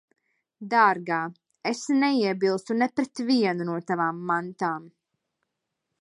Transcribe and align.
Dārgā, 0.69 1.19
es 1.73 1.83
neiebilstu 2.05 2.79
ne 2.79 2.89
pret 2.97 3.23
vienu 3.31 3.69
no 3.71 3.79
tavām 3.93 4.25
mantām. 4.31 4.93